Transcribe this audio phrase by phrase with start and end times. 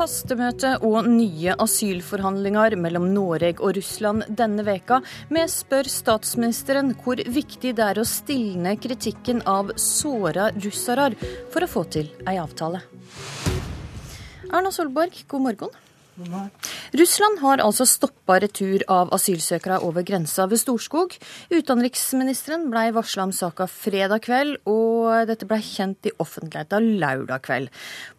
[0.00, 5.02] Hastemøte og nye asylforhandlinger mellom Norge og Russland denne veka.
[5.28, 11.10] Vi spør statsministeren hvor viktig det er å stilne kritikken av såra russere
[11.52, 12.80] for å få til ei avtale.
[14.48, 15.76] Erna Solberg, god morgen.
[16.96, 21.14] Russland har altså stoppa retur av asylsøkere over grensa ved Storskog.
[21.52, 27.70] Utenriksministeren ble varsla om saka fredag kveld, og dette ble kjent i offentligheta lørdag kveld.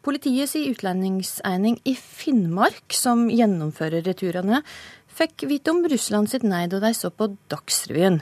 [0.05, 4.63] Politiets utlendingseining i Finnmark, som gjennomfører returene,
[5.11, 8.21] fikk vite om Russland sitt nei da de så på Dagsrevyen.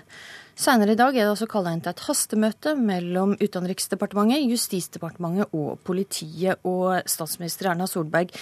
[0.60, 5.78] Senere i dag er det altså kalla inn til et hastemøte mellom Utenriksdepartementet, Justisdepartementet og
[5.88, 6.60] politiet.
[6.68, 8.34] Og statsminister Erna Solberg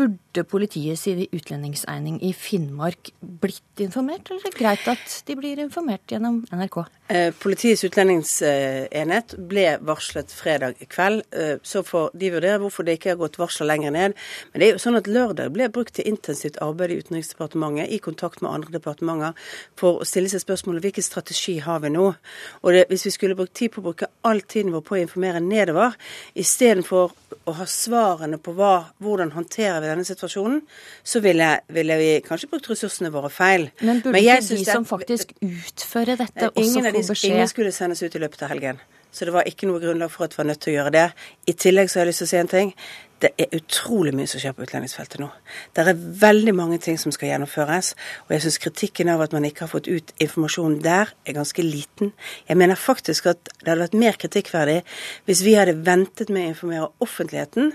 [0.00, 5.60] Burde politiet si utlendingseining i Finnmark blitt informert, eller er det greit at de blir
[5.60, 6.78] informert gjennom NRK?
[7.10, 11.24] Eh, politiets utlendingsenhet ble varslet fredag kveld.
[11.36, 14.14] Eh, så får de vurdere hvorfor det ikke har gått varsler lenger ned.
[14.52, 17.98] Men det er jo sånn at lørdag ble brukt til intensivt arbeid i Utenriksdepartementet i
[18.00, 19.36] kontakt med andre departementer
[19.80, 22.06] for å stille seg spørsmålet hvilken strategi har vi nå.
[22.62, 25.02] Og det, Hvis vi skulle brukt tid på å bruke all tiden vår på å
[25.02, 25.98] informere nedover,
[26.38, 27.12] istedenfor
[27.44, 30.62] å ha svarene på hva, hvordan håndterer vi denne situasjonen,
[31.04, 33.68] så ville, ville, vi kanskje brukt ressursene våre feil.
[33.80, 37.34] Men burde Men ikke de som faktisk utfører dette, også få beskjed?
[37.34, 38.80] Ingen skulle sendes ut i løpet av helgen.
[39.10, 41.06] Så det var ikke noe grunnlag for at vi var nødt til å gjøre det.
[41.50, 42.72] I tillegg så har jeg lyst til å si en ting.
[43.20, 45.26] Det er utrolig mye som skjer på utlendingsfeltet nå.
[45.76, 47.92] Det er veldig mange ting som skal gjennomføres.
[48.28, 51.64] Og jeg syns kritikken av at man ikke har fått ut informasjon der, er ganske
[51.66, 52.14] liten.
[52.48, 54.80] Jeg mener faktisk at det hadde vært mer kritikkverdig
[55.26, 57.74] hvis vi hadde ventet med å informere offentligheten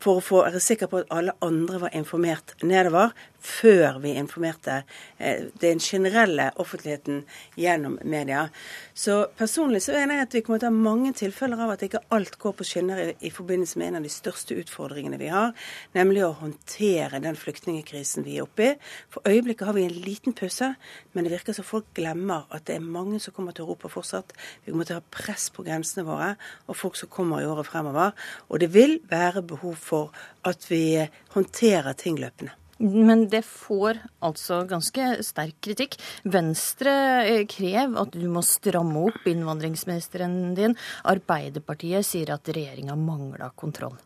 [0.00, 4.82] for å få være sikker på at alle andre var informert nedover, før vi informerte
[5.18, 7.22] eh, den generelle offentligheten
[7.56, 8.48] gjennom media.
[8.94, 11.84] Så personlig så mener jeg at vi kommer til å ha mange tilfeller av at
[11.86, 15.30] ikke alt går på skinner i, i forbindelse med en av de største utfordringene vi
[15.32, 15.54] har,
[15.96, 18.74] nemlig å håndtere den flyktningkrisen vi er oppe i.
[19.12, 20.74] For øyeblikket har vi en liten pause,
[21.12, 24.36] men det virker som folk glemmer at det er mange som kommer til Europa fortsatt.
[24.64, 26.34] Vi kommer til å ha press på grensene våre,
[26.68, 28.14] og folk som kommer i året fremover.
[28.48, 31.00] Og det vil være behov for at vi
[31.34, 32.59] håndterer ting løpende.
[32.80, 35.98] Men det får altså ganske sterk kritikk.
[36.24, 40.76] Venstre krev at du må stramme opp innvandringsministeren din.
[41.04, 43.98] Arbeiderpartiet sier at regjeringa mangler kontroll.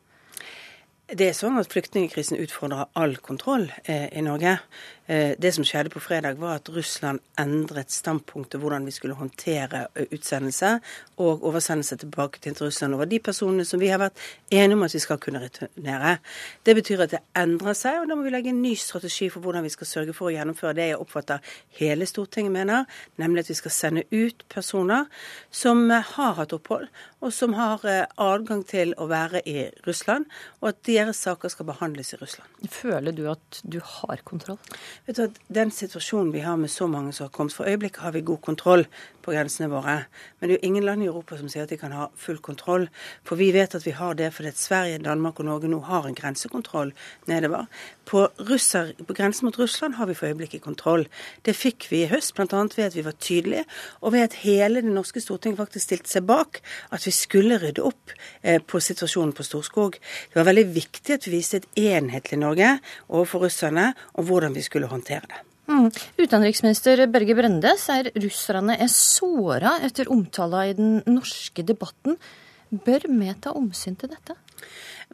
[1.04, 4.54] Det er sånn at Flyktningkrisen utfordrer all kontroll eh, i Norge.
[5.06, 9.82] Eh, det som skjedde på fredag, var at Russland endret standpunktet hvordan vi skulle håndtere
[9.92, 10.78] eh, utsendelse
[11.20, 14.94] og oversendelse tilbake til Russland over de personene som vi har vært enige om at
[14.96, 16.14] vi skal kunne returnere.
[16.64, 19.44] Det betyr at det endrer seg, og da må vi legge en ny strategi for
[19.44, 22.88] hvordan vi skal sørge for å gjennomføre det jeg oppfatter hele Stortinget mener,
[23.20, 25.04] nemlig at vi skal sende ut personer
[25.52, 26.88] som eh, har hatt opphold,
[27.20, 27.84] og som har
[28.20, 30.24] adgang til å være i Russland,
[30.62, 32.70] og at deres saker skal behandles i Russland.
[32.70, 34.60] Føler du at du har kontroll?
[35.06, 38.02] Vet du at Den situasjonen vi har med så mange som har kommet For øyeblikket
[38.02, 38.86] har vi god kontroll
[39.24, 40.04] på grensene våre.
[40.38, 42.38] Men det er jo ingen land i Europa som sier at de kan ha full
[42.44, 42.88] kontroll.
[43.24, 46.08] For vi vet at vi har det fordi at Sverige, Danmark og Norge nå har
[46.08, 46.92] en grensekontroll
[47.30, 47.66] nedover.
[48.04, 51.06] På, russer, på grensen mot Russland har vi for øyeblikket kontroll.
[51.46, 52.64] Det fikk vi i høst, bl.a.
[52.76, 53.64] ved at vi var tydelige,
[54.00, 56.60] og ved at hele det norske Stortinget faktisk stilte seg bak
[56.92, 58.12] at vi skulle rydde opp
[58.42, 59.96] eh, på situasjonen på Storskog.
[59.96, 62.70] Det var veldig viktig at vi viste et enhetlig Norge
[63.08, 65.42] overfor russerne, og hvordan vi skulle håndtere det.
[65.70, 65.88] Mm.
[66.20, 72.18] Utenriksminister Børge Brende sier russerne er såra etter omtala i den norske debatten.
[72.68, 74.36] Bør vi ta omsyn til dette?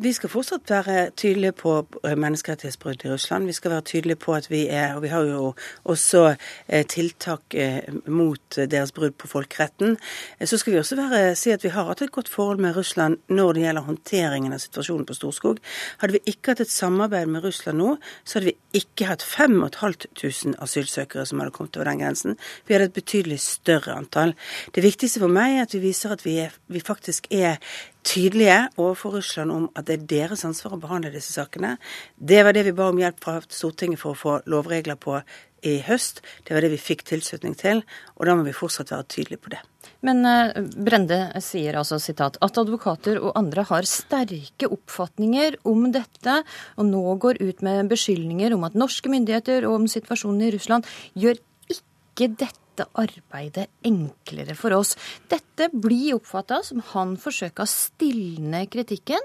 [0.00, 1.74] Vi skal fortsatt være tydelige på
[2.08, 3.44] eh, menneskerettighetsbrudd i Russland.
[3.46, 6.36] Vi skal være tydelige på at vi er Og vi har jo også
[6.68, 9.98] eh, tiltak eh, mot deres brudd på folkeretten.
[10.44, 13.18] Så skal vi også være, si at vi har hatt et godt forhold med Russland
[13.28, 15.60] når det gjelder håndteringen av situasjonen på Storskog.
[16.00, 20.56] Hadde vi ikke hatt et samarbeid med Russland nå, så hadde vi ikke hatt 5500
[20.64, 22.40] asylsøkere som hadde kommet over den grensen.
[22.64, 24.32] Vi hadde et betydelig større antall.
[24.72, 27.60] Det viktigste for meg er at vi viser at vi, er, vi faktisk er
[28.06, 31.76] tydelige overfor Russland om at det er deres ansvar å behandle disse sakene.
[32.16, 35.20] Det var det vi ba om hjelp fra Stortinget for å få lovregler på
[35.66, 36.22] i høst.
[36.46, 37.82] Det var det vi fikk tilslutning til,
[38.16, 39.60] og da må vi fortsatt være tydelige på det.
[40.06, 46.40] Men uh, Brende sier altså sitat, at advokater og andre har sterke oppfatninger om dette,
[46.80, 50.88] og nå går ut med beskyldninger om at norske myndigheter og om situasjonen i Russland
[51.20, 51.40] gjør
[51.76, 54.96] ikke dette dette arbeidet enklere for oss.
[55.28, 59.20] Dette blir oppfatta som han forsøker å stilne kritikken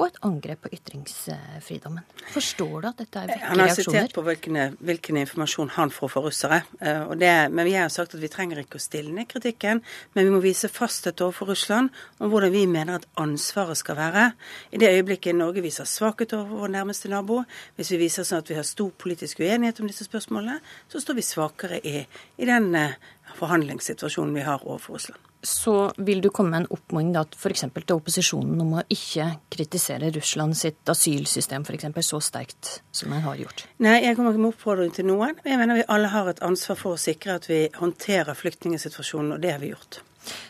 [0.00, 2.04] og et angrep på ytringsfridommen.
[2.32, 3.50] Forstår du at dette er viktige reaksjoner?
[3.50, 6.60] Han har sitert på hvilken, hvilken, informasjon han får fra russere.
[6.80, 9.82] Eh, det, men vi har sagt at vi trenger ikke å stille ned kritikken,
[10.16, 14.26] men vi må vise fasthet overfor Russland om hvordan vi mener at ansvaret skal være.
[14.72, 17.42] I det øyeblikket Norge viser svakhet overfor vår nærmeste nabo,
[17.76, 21.20] hvis vi viser sånn at vi har stor politisk uenighet om disse spørsmålene, så står
[21.20, 22.06] vi svakere i,
[22.40, 22.96] i den eh,
[23.38, 27.64] forhandlingssituasjonen vi har overfor Russland så vil du komme med en oppfordring f.eks.
[27.74, 33.40] til opposisjonen om å ikke kritisere Russland sitt asylsystem eksempel, så sterkt som man har
[33.40, 33.64] gjort?
[33.82, 35.34] Nei, jeg kommer ikke med oppfordring til noen.
[35.44, 39.42] Jeg mener vi alle har et ansvar for å sikre at vi håndterer flyktningsituasjonen, og
[39.42, 40.02] det har vi gjort.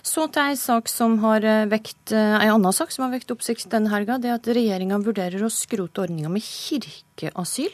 [0.04, 3.32] Så til ei sak som har eh, vekt, ei en annen sak som har vekt
[3.32, 4.18] oppsikt denne helga.
[4.20, 7.72] Det at regjeringa vurderer å skrote ordninga med kirkeasyl.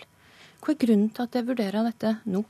[0.62, 2.44] Hva er grunnen til at de vurderer dette nå?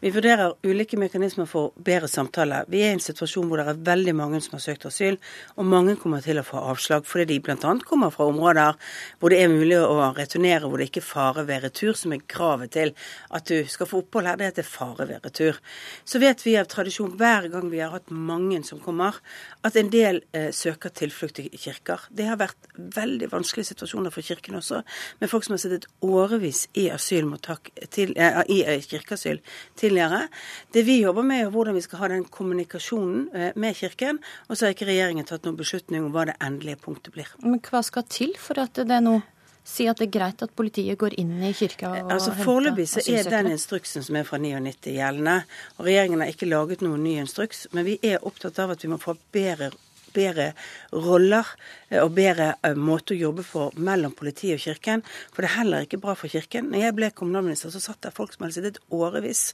[0.00, 2.62] Vi vurderer ulike mekanismer for bedre samtale.
[2.72, 5.18] Vi er i en situasjon hvor det er veldig mange som har søkt asyl,
[5.56, 7.74] og mange kommer til å få avslag fordi de bl.a.
[7.86, 8.78] kommer fra områder
[9.20, 12.24] hvor det er mulig å returnere, hvor det ikke er fare ved retur, som er
[12.28, 12.94] kravet til
[13.30, 14.40] at du skal få opphold her.
[14.40, 15.60] Det heter fare ved retur.
[16.04, 19.18] Så vet vi av tradisjon hver gang vi har hatt mange som kommer,
[19.62, 22.08] at en del eh, søker tilflukt i kirker.
[22.10, 24.82] Det har vært veldig vanskelige situasjoner for kirken også,
[25.20, 29.40] med folk som har sittet årevis i asylmottak til, eh, i eh, kirkeasyl
[29.78, 30.26] tidligere.
[30.72, 34.22] Det vi jobber med, er hvordan vi skal ha den kommunikasjonen eh, med Kirken.
[34.48, 37.30] Og så har ikke regjeringen tatt noen beslutning om hva det endelige punktet blir.
[37.44, 39.22] Men hva skal til for at det noe
[39.62, 43.02] Si at det er greit at politiet går inn i kirka og altså, Foreløpig så
[43.06, 45.36] er den instruksen som er fra 99 gjeldende.
[45.78, 47.68] Og regjeringen har ikke laget noen ny instruks.
[47.70, 49.70] Men vi er opptatt av at vi må få bedre
[50.14, 50.52] bedre
[50.92, 51.48] roller
[51.90, 55.04] eh, og bedre måter måte å jobbe på mellom politiet og Kirken.
[55.32, 56.70] For det er heller ikke bra for Kirken.
[56.72, 59.52] Når jeg ble kommunalminister, så satt der folk som hadde sittet årevis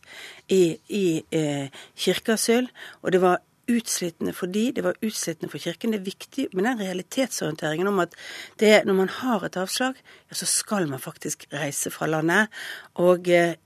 [0.48, 2.68] i, i eh, kirkeasyl.
[3.02, 5.92] Og det var utslittende for de, det var utslittende for Kirken.
[5.92, 8.16] Det er viktig med den realitetsorienteringen om at
[8.60, 9.98] det, når man har et avslag,
[10.30, 12.48] ja, så skal man faktisk reise fra landet.
[12.96, 13.56] Og eh,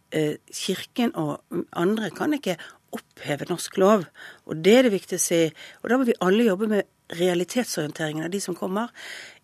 [0.53, 1.41] Kirken og
[1.73, 2.59] andre kan ikke
[2.93, 4.06] oppheve norsk lov.
[4.47, 5.43] Og det er det viktig å si.
[5.83, 8.93] Og da må vi alle jobbe med realitetsorienteringen av de som kommer.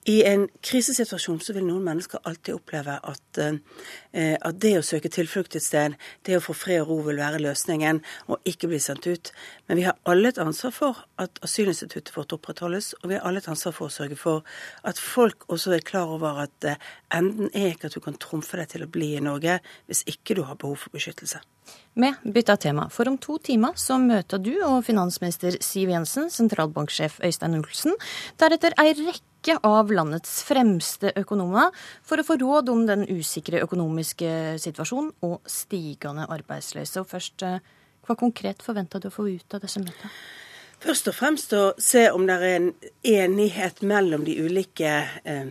[0.08, 5.10] I en krisesituasjon så vil noen mennesker alltid oppleve at, eh, at, det å søke
[5.12, 8.00] tilflukt et sted, det å få fred og ro vil være løsningen,
[8.32, 9.32] og ikke bli sendt ut.
[9.68, 13.42] Men vi har alle et ansvar for at asylinstituttet vårt opprettholdes, og vi har alle
[13.44, 14.48] et ansvar for å sørge for
[14.88, 16.80] at folk også er klar over at eh,
[17.12, 19.60] enden er ikke at du kan trumfe deg til å bli i Norge
[19.90, 21.44] hvis ikke du har behov for beskyttelse.
[21.98, 27.18] Vi bytter tema, for om to timer så møter du og finansminister Siv Jensen sentralbanksjef
[27.26, 27.98] Øystein Olsen,
[28.40, 31.70] deretter ei rekke rekke av landets fremste økonomer
[32.02, 37.04] for å få råd om den usikre økonomiske situasjonen og stigende arbeidsløse.
[37.04, 37.60] Først, eh,
[38.06, 40.10] hva konkret forventer du å få ut av disse møtene?
[40.80, 45.46] Først og fremst å se om det er en enighet mellom de ulike eh,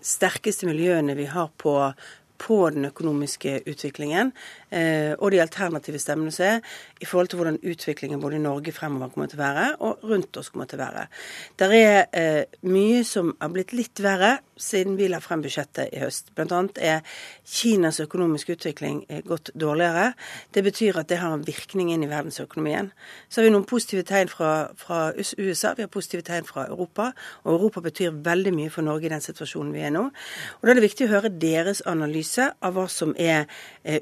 [0.00, 1.94] sterkeste miljøene vi har på
[2.38, 4.32] på den økonomiske utviklingen
[4.70, 6.60] og de alternative stemmene som er,
[7.00, 10.36] i forhold til hvordan utviklingen både i Norge fremover kommer til å være, og rundt
[10.40, 11.06] oss kommer til å være.
[11.58, 16.00] Det er eh, mye som har blitt litt verre siden vi la frem budsjettet i
[16.00, 16.30] høst.
[16.36, 20.12] Blant annet er Kinas økonomiske utvikling eh, gått dårligere.
[20.54, 22.90] Det betyr at det har en virkning inn i verdensøkonomien.
[23.28, 27.10] Så har vi noen positive tegn fra, fra USA, vi har positive tegn fra Europa.
[27.44, 30.06] Og Europa betyr veldig mye for Norge i den situasjonen vi er nå.
[30.08, 33.44] Og Da er det viktig å høre deres analyse av hva som er
[33.84, 34.00] eh,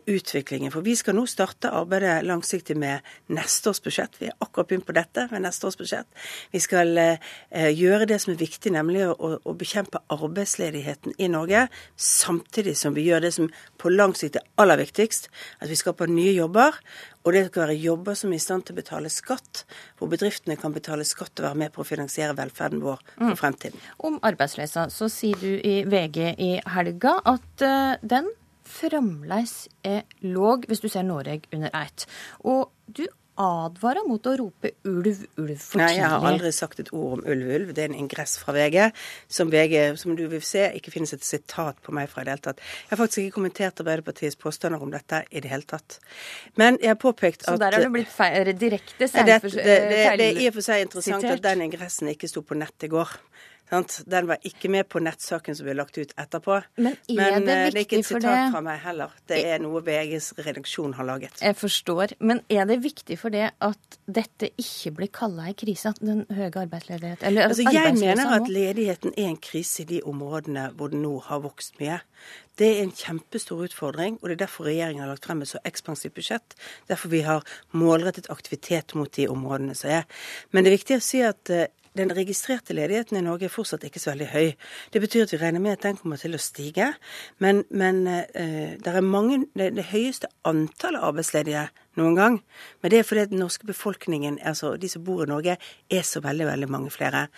[0.55, 0.73] utviklingen.
[0.73, 4.17] For vi skal nå starte arbeidet langsiktig med neste års budsjett.
[4.19, 6.07] Vi er akkurat begynt på dette med neste års budsjett.
[6.53, 11.69] Vi skal eh, gjøre det som er viktig, nemlig å, å, bekjempe arbeidsledigheten i Norge,
[11.97, 16.11] samtidig som vi gjør det som på lang sikt er aller viktigst, at vi skaper
[16.11, 16.79] nye jobber.
[17.25, 19.65] Og det skal være jobber som er i stand til å betale skatt,
[19.97, 23.39] hvor bedriftene kan betale skatt og være med på å finansiere velferden vår for mm.
[23.41, 23.85] fremtiden.
[24.05, 28.29] Om arbeidsløsa så sier du i VG i helga at uh, den
[28.69, 32.07] fremdeles er låg hvis du ser Norge under ett.
[32.45, 33.07] Og du
[33.41, 35.83] advarer mot å rope ulv, ulv for tidlig.
[35.83, 37.73] Nei, jeg har aldri sagt et ord om ulv, ulv.
[37.75, 38.79] Det er en ingress fra VG,
[39.39, 42.37] som VG, som du vil se, ikke finnes et sitat på meg fra i det
[42.37, 42.63] hele tatt.
[42.63, 45.99] Jeg har faktisk ikke kommentert Arbeiderpartiets påstander om dette i det hele tatt.
[46.61, 49.49] Men jeg har påpekt at Så der har du blitt feil, direkte feilsitert?
[49.51, 52.45] Det, det, det, det, er i og for seg interessant at den ingressen ikke sto
[52.47, 53.19] på nett i går.
[54.07, 56.61] Den var ikke med på nettsaken som ble lagt ut etterpå.
[56.77, 57.57] Men er Men, det viktig det?
[57.57, 59.17] Det er ikke et sitat fra meg heller.
[59.31, 61.43] Det er noe VGs redaksjon har laget.
[61.43, 62.17] Jeg forstår.
[62.21, 66.51] Men er det viktig for det at dette ikke blir kalla ei krise, den høye
[66.51, 67.27] arbeidsledigheten?
[67.27, 71.19] Eller altså, jeg mener at ledigheten er en krise i de områdene hvor den nå
[71.29, 72.01] har vokst mye.
[72.59, 75.59] Det er en kjempestor utfordring, og det er derfor regjeringen har lagt frem et så
[75.67, 76.55] ekspansivt budsjett.
[76.89, 77.43] Derfor vi har
[77.75, 80.05] målrettet aktivitet mot de områdene som er.
[80.53, 81.67] Men det er viktig å si at eh,
[81.97, 84.49] den registrerte ledigheten i Norge er fortsatt ikke så veldig høy.
[84.93, 86.91] Det betyr at vi regner med at den kommer til å stige.
[87.43, 91.69] Men, men eh, det er mange, det, det, høyeste antallet arbeidsledige
[92.01, 92.41] noen gang.
[92.83, 96.23] Men det er fordi den norske befolkningen, altså de som bor i Norge, er så
[96.25, 97.29] veldig, veldig mange flere.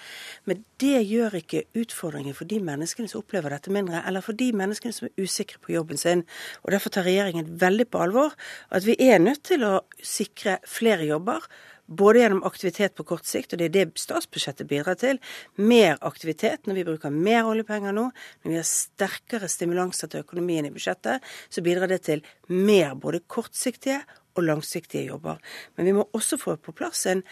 [0.49, 4.51] Men det gjør ikke utfordringen for de menneskene som opplever dette mindre, eller for de
[4.57, 6.25] menneskene som er usikre på jobben sin.
[6.65, 8.33] Og Derfor tar regjeringen veldig på alvor
[8.73, 11.45] at vi er nødt til å sikre flere jobber
[11.87, 15.21] både gjennom aktivitet på kort sikt, og det er det statsbudsjettet bidrar til.
[15.57, 18.09] Mer aktivitet når vi bruker mer oljepenger nå,
[18.43, 23.23] når vi har sterkere stimulanser til økonomien i budsjettet, så bidrar det til mer både
[23.31, 24.03] kortsiktige
[24.37, 25.41] og langsiktige jobber.
[25.77, 27.23] Men vi må også få på plass en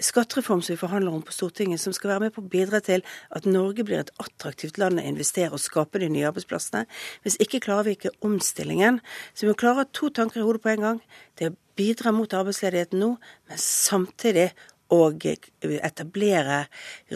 [0.00, 3.04] skattereform som vi forhandler om på Stortinget, som skal være med på å bidra til
[3.30, 6.86] at Norge blir et attraktivt land å investere og skape de nye arbeidsplassene.
[7.22, 9.00] Hvis ikke klarer vi ikke omstillingen.
[9.34, 11.00] Så vi må klare to tanker i hodet på en gang.
[11.38, 13.14] Det er bidra mot arbeidsledigheten nå,
[13.48, 14.50] men samtidig
[14.92, 16.66] og etablere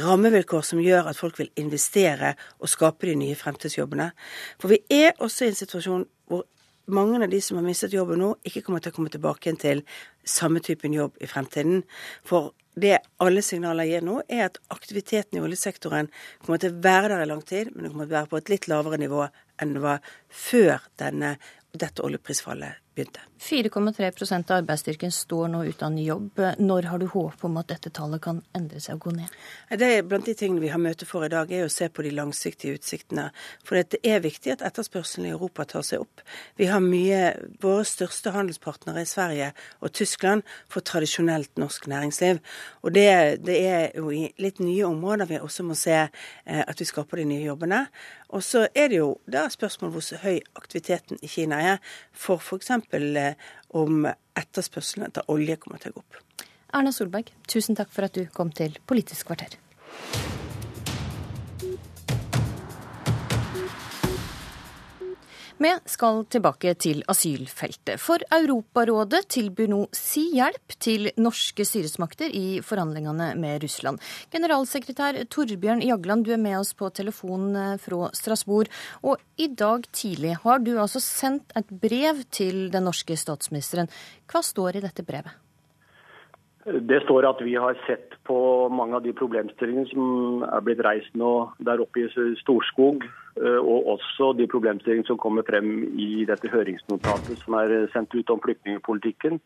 [0.00, 4.10] rammevilkår som gjør at folk vil investere og skape de nye fremtidsjobbene.
[4.60, 6.46] For vi er også i en situasjon hvor
[6.86, 9.82] mange av de som har mistet jobben nå, ikke kommer til å komme tilbake til
[10.24, 11.82] samme typen jobb i fremtiden.
[12.24, 16.10] For det alle signaler gir nå, er at aktiviteten i oljesektoren
[16.44, 18.40] kommer til å være der i lang tid, men det kommer til å være på
[18.42, 19.22] et litt lavere nivå
[19.62, 21.36] enn det var før denne,
[21.72, 23.20] dette oljeprisfallet begynte.
[23.38, 26.40] 4,3% av arbeidsstyrken står nå uten jobb.
[26.58, 29.34] Når har du håp om at dette tallet kan endre seg og gå ned?
[29.70, 32.04] Det er Blant de tingene vi har møte for i dag, er å se på
[32.06, 33.28] de langsiktige utsiktene.
[33.66, 36.24] For det er viktig at etterspørselen i Europa tar seg opp.
[36.56, 37.22] Vi har mye
[37.62, 39.52] Våre største handelspartnere i Sverige
[39.84, 42.40] og Tyskland for tradisjonelt norsk næringsliv.
[42.82, 43.08] Og det,
[43.46, 47.20] det er jo i litt nye områder vi også må se eh, at vi skaper
[47.20, 47.86] de nye jobbene.
[48.34, 51.78] Og så er det jo da spørsmål hvor høy aktiviteten i Kina er.
[52.12, 52.72] For f.eks.
[52.94, 53.34] Eh,
[53.68, 56.46] om etterspørselen etter olje kommer til å gå opp.
[56.76, 59.56] Erna Solberg, tusen takk for at du kom til Politisk kvarter.
[65.56, 67.96] Vi skal tilbake til asylfeltet.
[67.96, 73.96] For Europarådet tilbyr nå si hjelp til norske styresmakter i forhandlingene med Russland.
[74.34, 78.68] Generalsekretær Torbjørn Jagland, du er med oss på telefon eh, fra Strasbourg.
[79.00, 83.88] Og i dag tidlig har du altså sendt et brev til den norske statsministeren.
[84.28, 85.40] Hva står i dette brevet?
[86.66, 88.36] Det står at vi har sett på
[88.68, 94.30] mange av de problemstillingene som er blitt reist nå der oppe i Storskog, og også
[94.38, 99.40] de problemstillingene som kommer frem i dette høringsnotatet som er sendt ut om flyktningpolitikken.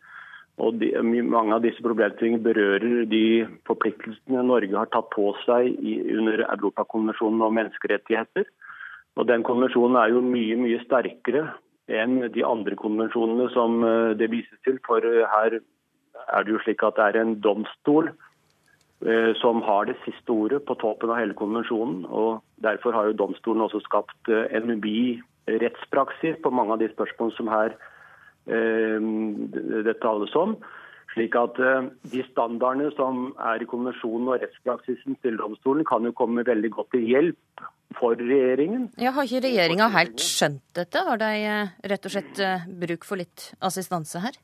[0.61, 3.23] Og de, Mange av disse problemstillingene berører de
[3.67, 8.47] forpliktelsene Norge har tatt på seg i, under Europakonvensjonen om menneskerettigheter.
[9.19, 11.47] Og Den konvensjonen er jo mye mye sterkere
[11.91, 14.79] enn de andre konvensjonene som eh, det vises til.
[14.87, 18.30] For her er det jo slik at det er en domstol eh,
[19.41, 22.05] som har det siste ordet på toppen av hele konvensjonen.
[22.05, 26.89] og Derfor har jo domstolen også skapt eh, en ubi rettspraksis på mange av de
[26.91, 27.75] spørsmålene som her
[28.45, 29.09] eh,
[29.87, 30.55] det tales om.
[31.15, 36.13] Slik at eh, De standardene som er i konvensjonen og rettspraksisen til domstolen, kan jo
[36.15, 37.65] komme veldig godt til hjelp
[37.97, 38.87] for regjeringen.
[39.01, 41.03] Ja, har ikke regjeringa helt skjønt dette?
[41.09, 42.45] Har de eh, rett og slett
[42.85, 44.37] bruk for litt assistanse her?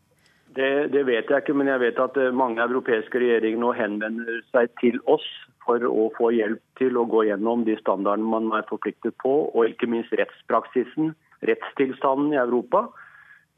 [0.57, 4.39] Det, det, vet jeg ikke, men jeg vet at eh, mange europeiske regjeringer nå henvender
[4.49, 5.25] seg til oss
[5.67, 9.69] for å få hjelp til å gå gjennom de standardene man er forpliktet på, og
[9.69, 11.11] ikke minst rettspraksisen,
[11.45, 12.87] rettstilstanden i Europa.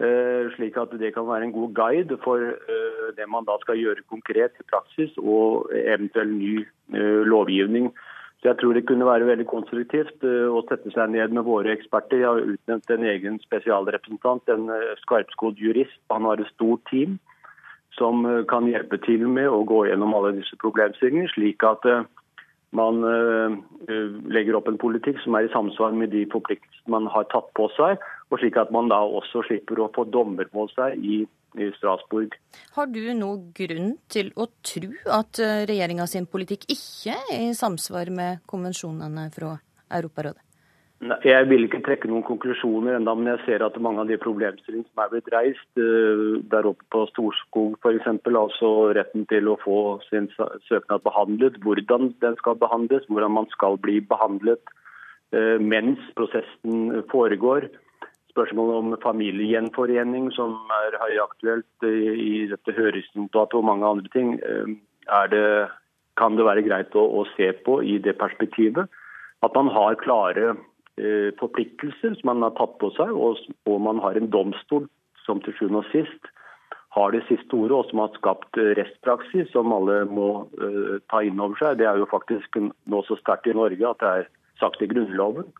[0.03, 3.79] Eh, slik at det kan være en god guide for eh, det man da skal
[3.79, 6.65] gjøre konkret i praksis, og eventuell ny
[7.29, 7.93] lovgivning.
[8.39, 11.73] Så Jeg tror det kunne være veldig konstruktivt uh, å sette seg ned med våre
[11.75, 12.21] eksperter.
[12.21, 15.99] Jeg har utnevnt en egen spesialrepresentant, en uh, skarpskodd jurist.
[16.13, 17.17] Han har et stort team
[17.97, 21.83] som uh, kan hjelpe til med å gå gjennom alle disse problemstillingene, slik at
[22.77, 23.01] man
[24.29, 27.65] legger opp en politikk som er i samsvar med de forpliktelsene man har tatt på
[27.73, 27.97] seg,
[28.29, 31.23] og slik at man da også slipper å få dommer på seg i
[31.57, 32.35] i Strasbourg.
[32.75, 37.55] Har du noe grunn til å tro at eh, regjeringa sin politikk ikke er i
[37.57, 39.55] samsvar med konvensjonene fra
[39.89, 40.43] Europarådet?
[41.23, 44.89] Jeg vil ikke trekke noen konklusjoner enda, men jeg ser at mange av de problemstillingene
[44.89, 49.79] som er blitt reist eh, der oppe på Storskog f.eks., altså retten til å få
[50.09, 54.73] sin søknad behandlet, hvordan den skal behandles, hvordan man skal bli behandlet
[55.31, 57.69] eh, mens prosessen foregår,
[58.31, 64.73] spørsmålet om familiegjenforening, som er høyaktuelt i dette høringsnotatet og mange andre ting, eh,
[65.33, 65.43] det,
[66.19, 68.89] kan det være greit å, å, se på i det perspektivet.
[69.45, 70.53] At man har klare
[70.99, 74.89] eh, forpliktelser som man har tatt på seg, og, og man har en domstol
[75.25, 76.33] som til sjuende og sist
[76.97, 81.37] har det siste ordet, og som har skapt restpraksis som alle må uh, ta inn
[81.37, 81.77] over seg.
[81.77, 84.29] Det er jo faktisk nå så sterkt i Norge at det er
[84.61, 85.51] sagt i Grunnloven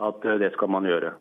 [0.00, 1.12] at uh, det skal man gjøre.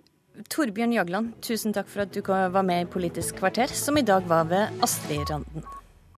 [0.52, 4.24] Torbjørn Jagland, tusen takk for at du var med i Politisk kvarter, som i dag
[4.30, 5.81] var ved Astrid Randen.